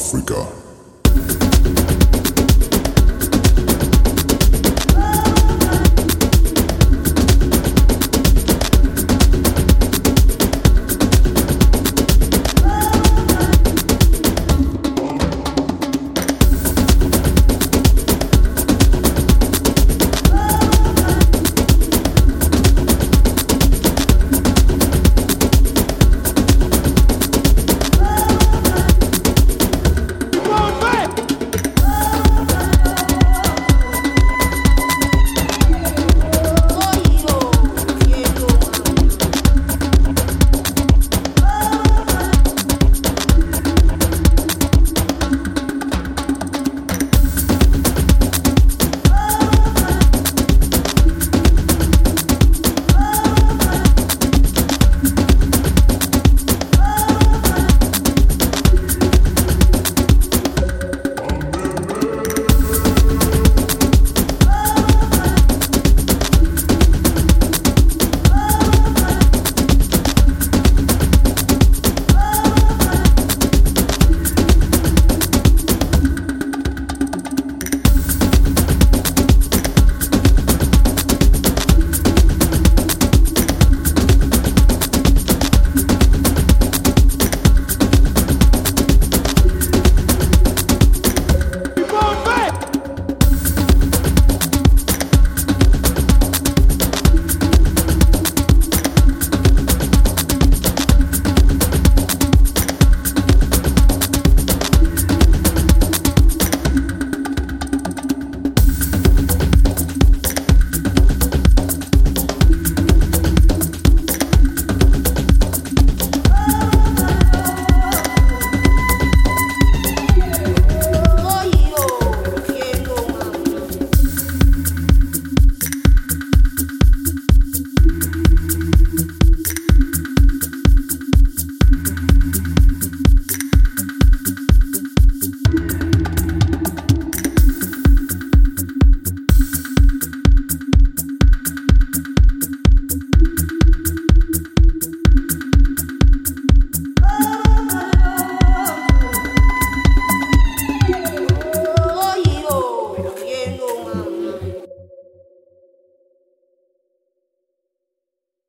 Africa. 0.00 0.59